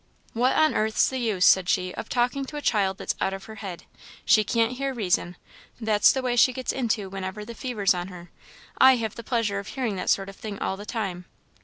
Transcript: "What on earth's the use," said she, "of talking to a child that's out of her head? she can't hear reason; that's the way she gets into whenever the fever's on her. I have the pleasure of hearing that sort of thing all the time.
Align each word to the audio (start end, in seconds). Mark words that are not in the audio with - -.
"What 0.33 0.55
on 0.57 0.73
earth's 0.73 1.07
the 1.09 1.19
use," 1.19 1.45
said 1.45 1.69
she, 1.69 1.93
"of 1.93 2.09
talking 2.09 2.43
to 2.45 2.57
a 2.57 2.61
child 2.63 2.97
that's 2.97 3.13
out 3.21 3.35
of 3.35 3.43
her 3.43 3.53
head? 3.61 3.83
she 4.25 4.43
can't 4.43 4.71
hear 4.71 4.95
reason; 4.95 5.35
that's 5.79 6.11
the 6.11 6.23
way 6.23 6.35
she 6.35 6.53
gets 6.53 6.71
into 6.71 7.07
whenever 7.07 7.45
the 7.45 7.53
fever's 7.53 7.93
on 7.93 8.07
her. 8.07 8.31
I 8.79 8.95
have 8.95 9.13
the 9.13 9.23
pleasure 9.23 9.59
of 9.59 9.67
hearing 9.67 9.97
that 9.97 10.09
sort 10.09 10.27
of 10.27 10.35
thing 10.35 10.57
all 10.57 10.75
the 10.75 10.87
time. 10.87 11.25